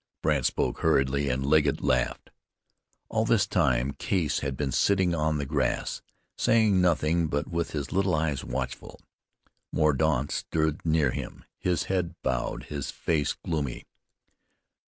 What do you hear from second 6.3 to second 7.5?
saying nothing, but